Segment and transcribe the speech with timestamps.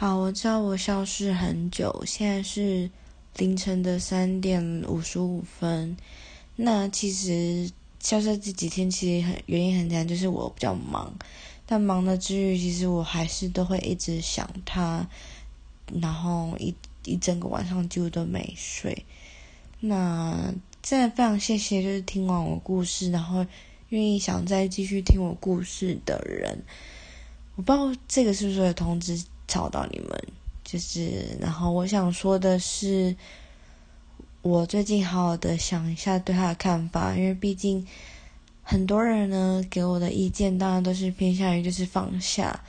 [0.00, 2.88] 好，我知道我消失很久，现在是
[3.36, 5.96] 凌晨的三点五十五分。
[6.54, 11.12] 那其实消失这几天，其实很原因很简单，就是我比较忙。
[11.66, 15.04] 但忙的之余，其实我还是都会一直想他，
[16.00, 16.72] 然后一
[17.04, 19.04] 一整个晚上几乎都没睡。
[19.80, 23.44] 那真的非常谢谢，就是听完我故事，然后
[23.88, 26.62] 愿意想再继续听我故事的人。
[27.56, 29.20] 我不知道这个是不是有通知。
[29.48, 30.22] 吵到你们，
[30.62, 33.16] 就是，然后我想说的是，
[34.42, 37.84] 我最近好好的想一下对他的看法，因为毕竟
[38.62, 42.60] 很多人呢给我的意见，当然都是偏向于就是放下。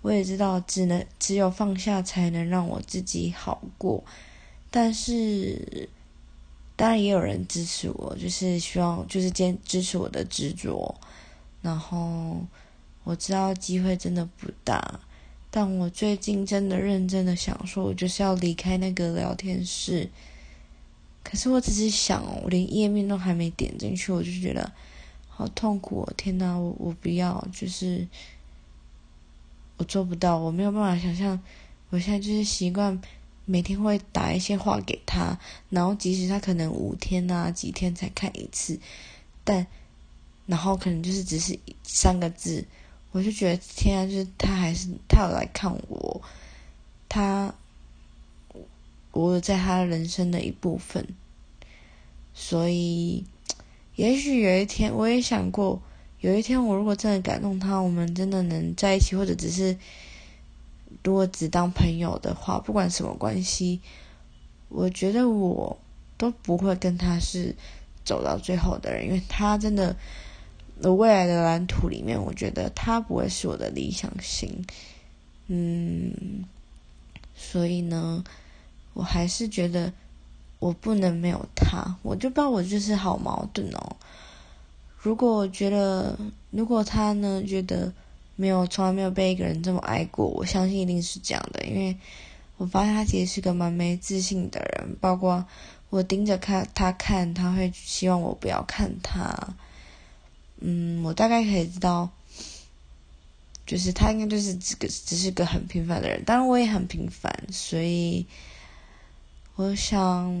[0.00, 4.02] 我也知道，只能只有放下才能让我自己好过，
[4.68, 5.88] 但是
[6.74, 10.92] 当然也有人支持我，就是希望就是坚支持我的执着。
[11.60, 12.40] 然后
[13.04, 14.98] 我知道机会真的不大。
[15.54, 20.08] 但我最近真的认真的想说，我就是要离开那个聊天室。
[21.22, 24.72] 可是我只是想，我连页面都还没点进去，我就觉得
[25.28, 26.12] 好痛苦哦！
[26.16, 28.08] 天哪，我我不要，就是
[29.76, 31.38] 我做不到，我没有办法想象。
[31.90, 32.98] 我现在就是习惯
[33.44, 38.80] 每天会打一些话给他，然后即使他可能五天啊几天才看一次，
[39.44, 39.66] 但
[40.46, 42.64] 然后可能就是只是三个字。
[43.12, 46.22] 我就觉得天啊，就是他还是他有来看我，
[47.10, 47.54] 他
[49.10, 51.06] 我在他人生的一部分，
[52.32, 53.24] 所以
[53.96, 55.82] 也许有一天我也想过，
[56.20, 59.76] 有一天我如果真的感动他，我们真的能在一起，或者只是
[61.04, 63.82] 如果只当朋友的话，不管什么关系，
[64.70, 65.78] 我觉得我
[66.16, 67.54] 都不会跟他是
[68.06, 69.94] 走到最后的人，因为他真的。
[70.82, 74.64] 我未来的蓝图里面，我觉得他不会是我的理想型，
[75.46, 76.44] 嗯，
[77.34, 78.24] 所以呢，
[78.92, 79.92] 我还是觉得
[80.58, 83.96] 我不能没有他，我就不知道我就是好矛盾哦。
[84.98, 86.16] 如果我觉得，
[86.50, 87.92] 如果他呢觉得
[88.36, 91.96] 没有从来没有被一个人这么爱过，我相信一定是这样的，因为
[92.56, 95.44] 我发现他其实是个蛮没自信的人，包括
[95.90, 99.54] 我盯着看他看，他会希望我不要看他。
[100.64, 102.08] 嗯，我大概可以知道，
[103.66, 108.24] 就是他应该就是这个只是个很平凡的人，当然我也很平凡，所以
[109.56, 110.40] 我想，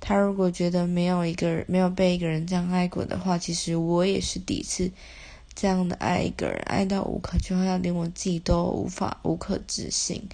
[0.00, 4.90] 他如果觉得没有一个人没有被一个人这样爱过的话，其实我也是第一次
[5.54, 10.28] 这样的爱一个人，爱到无可救药，连我自己都无法无可置信。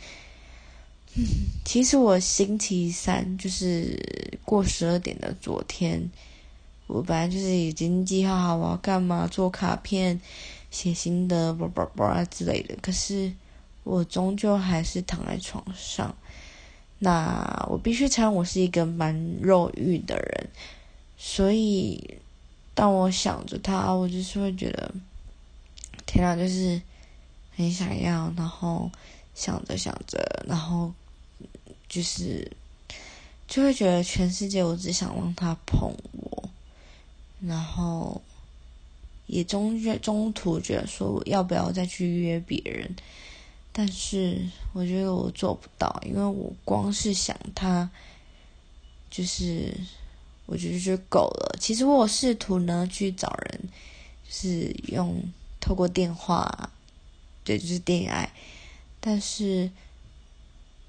[1.65, 6.11] 其实我星期三就是过十二点的昨天。
[6.87, 10.21] 我本来就是已经计划好我要干嘛，做卡片、
[10.71, 12.77] 写心得、啵啵啵啊之类的。
[12.81, 13.33] 可是
[13.85, 16.15] 我终究还是躺在床上。
[16.99, 20.49] 那我必须承认，我是一个蛮肉欲的人，
[21.19, 22.19] 所以
[22.75, 24.95] 当我想着他，我就是会觉得，
[26.07, 26.81] 天啊，就是
[27.55, 28.91] 很想要，然后
[29.35, 30.91] 想着想着，然后
[31.87, 32.51] 就是
[33.47, 36.26] 就会觉得全世界，我只想让他碰我。
[37.47, 38.21] 然后
[39.27, 42.95] 也中中途觉得说我要不要再去约别人，
[43.73, 47.89] 但是我觉得我做不到，因为我光是想他，
[49.11, 49.73] 就是
[50.47, 51.57] 我觉得就够了。
[51.61, 53.61] 其实我试图呢去找人，
[54.29, 55.23] 是用
[55.61, 56.71] 透过电话，
[57.45, 58.33] 对，就是恋爱，
[59.01, 59.71] 但是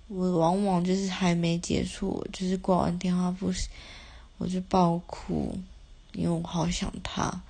[0.07, 3.51] 我往往就是还没结束，就是挂完电话不，
[4.38, 5.56] 我就爆哭。
[6.18, 7.42] 因为我好想他，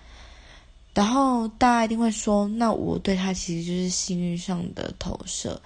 [0.93, 5.61] 然后大家一定会说，那我对他其实就是幸运上的投射。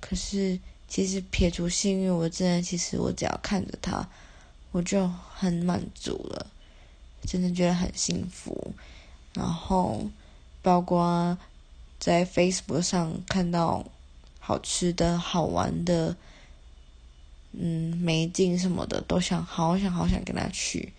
[0.00, 0.58] 可是
[0.88, 4.06] 其实撇除幸运，我真的其实我只要看着他，
[4.72, 6.46] 我就很满足了，
[7.22, 8.74] 真的觉得很幸福。
[9.32, 10.04] 然后
[10.60, 11.38] 包括
[11.98, 13.84] 在 Facebook 上看到
[14.40, 16.14] 好吃的好玩的，
[17.52, 20.92] 嗯，美景什么的，都想好想好想跟他去。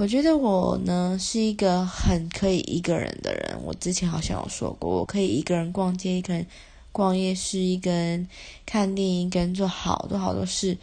[0.00, 3.60] 我觉得我呢是一个很可以一个人的人。
[3.62, 6.46] 我之前好像有说过，我可以一个人逛街，一个人
[6.90, 8.26] 逛夜市，一个人
[8.64, 10.78] 看电影，一个人做好多好多事。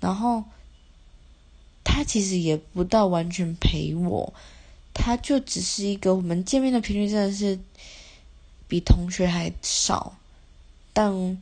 [0.00, 0.42] 然后
[1.84, 4.34] 他其实也不到完全陪我，
[4.92, 7.60] 他就只是一个我们见面的频率真的是
[8.66, 10.18] 比同学还少。
[10.92, 11.38] 但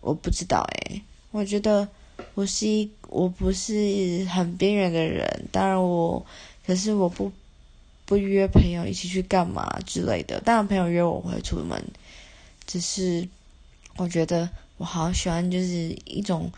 [0.00, 1.88] 我不知道诶，我觉得。
[2.34, 6.24] 我是一，我不是很边缘的人，当然我，
[6.66, 7.30] 可是我不
[8.06, 10.40] 不约朋友一起去干嘛之类的。
[10.40, 11.78] 当然朋友约我会出门，
[12.66, 13.28] 只是
[13.96, 14.48] 我觉得
[14.78, 16.50] 我好喜欢，就是一种，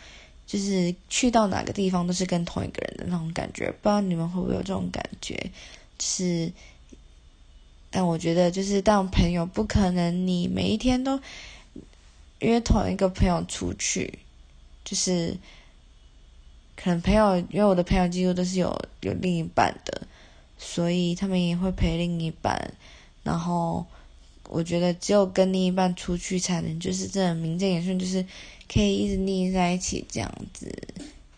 [0.46, 3.66] 就是去到哪个地方都是跟同一个人的那种感觉。
[3.82, 5.50] 不知道你们会不会有这种感觉？
[5.98, 6.52] 是，
[7.90, 11.20] 但我觉得就是当朋友不可能你每一天都
[12.38, 14.18] 约同一个朋友出去，
[14.84, 15.36] 就是
[16.76, 20.06] 可能朋友，因为我的朋友几乎都是有有另一半的，
[20.58, 22.74] 所以他们也会陪另一半，
[23.22, 23.84] 然后。
[24.50, 28.24] 我觉得只有跟另一半出去，才能就是真的名正言顺，就是
[28.70, 30.70] 可以一直腻在一起这样子。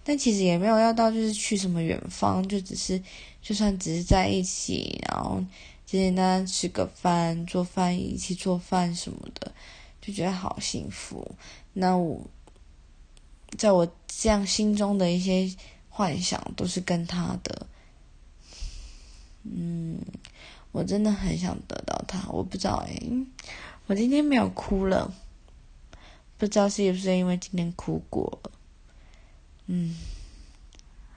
[0.02, 3.00] 但其实也没有要到就是去什么远方，就只是
[3.40, 5.42] 就算只是在一起，然后
[5.86, 9.52] 简简单单吃个饭、做饭一起做饭什么的，
[10.02, 11.30] 就觉得好幸福。
[11.74, 12.20] 那我
[13.58, 15.54] 在我这样心中的一些
[15.88, 17.66] 幻想，都是跟他的，
[19.44, 19.98] 嗯。
[20.72, 23.00] 我真的很想得到他，我不知道哎，
[23.86, 25.10] 我今天没有哭了，
[26.36, 28.50] 不知道是不是因为今天哭过了，
[29.68, 29.96] 嗯，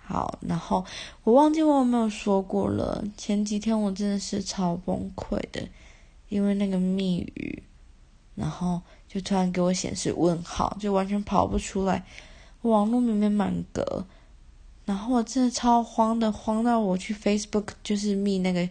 [0.01, 0.85] 好，然后
[1.25, 5.67] 我忘记我有没有说过了，前几天我真的是超崩溃的，
[6.29, 7.61] 因为那个密语，
[8.39, 12.03] 然后就突然给我显示问号，就完全跑不出来，
[12.61, 14.05] 网络明明满格，
[14.85, 18.67] 然后我真的超慌的，慌到我去 Facebook 就是密那个。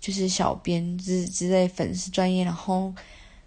[0.00, 2.86] 就是小编之之类粉丝专业，然后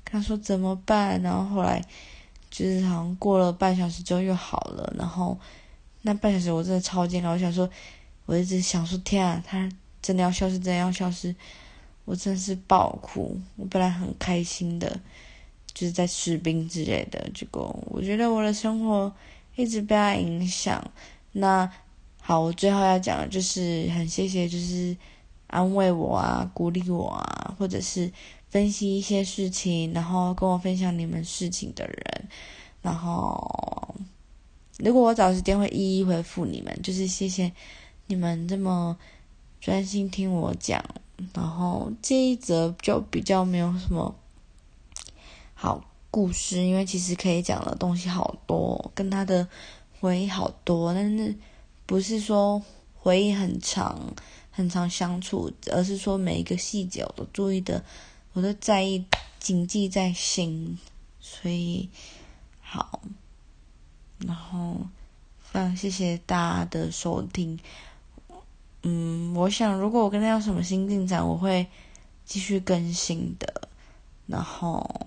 [0.04, 1.84] 跟他说怎么办，然后后来
[2.52, 5.36] 就是好像过了半小时之后又好了，然后
[6.04, 7.68] 那半小时我真的超煎熬，我想说，
[8.28, 9.68] 我一直想说天啊，他
[10.04, 11.36] 真的要消失，真的要消失，
[12.06, 13.36] 我真是爆哭。
[13.56, 15.00] 我本来很开心的，
[15.80, 19.14] 就是在吃冰之类的，结果我觉得我的生活
[19.56, 20.84] 一直被他影响。
[21.31, 21.72] 那
[22.20, 24.98] 好，我最后要讲的就是很谢谢，就是。
[25.52, 28.14] 安慰我啊，鼓励我啊，或者是
[28.50, 32.28] 分析一些事情，然后跟我分享你们事情的人，
[32.84, 33.96] 然后
[34.78, 37.52] 如果我找时间会一一回复你们，就是谢谢
[38.06, 38.96] 你们这么
[39.60, 40.86] 专心听我讲。
[41.34, 44.14] 然后这一则就比较没有什么
[45.61, 49.45] 好故事，因为其实可以讲的东西好多，跟他的
[50.00, 51.35] 回忆好多，但是
[51.85, 52.63] 不是说
[52.95, 54.00] 回忆很长。
[54.51, 57.81] 很长相处，而是说每一个细节我都注意的，
[58.33, 59.06] 我都在意，
[59.39, 60.77] 谨记在心。
[61.19, 61.89] 所以
[62.61, 63.01] 好，
[64.17, 64.75] 然后
[65.39, 67.57] 非常谢谢大家的收听。
[68.83, 71.67] 嗯，我想如果我跟他有什么新进展，我会
[72.25, 73.69] 继续更新的。
[74.25, 75.06] 然后。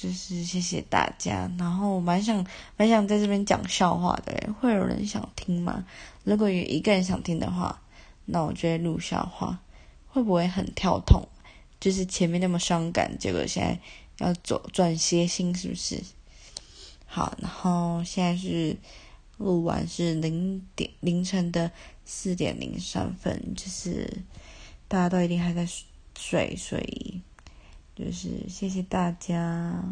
[0.00, 2.46] 就是谢谢大家，然后我蛮想
[2.76, 5.84] 蛮想在这边讲笑话的，会有人想听吗？
[6.22, 7.82] 如果有一个人想听的话，
[8.26, 9.58] 那我就会录笑话，
[10.06, 11.26] 会不会很跳痛？
[11.80, 16.00] 就是前面那么伤感，结果现在要走转谐星，是不是？
[17.04, 18.76] 好，然后现在是
[19.38, 21.72] 录完是零点凌晨的
[22.04, 24.08] 四点零三分，就是
[24.86, 25.66] 大家都一定还在
[26.16, 27.20] 睡，所以。
[27.98, 29.82] 就是谢谢大家。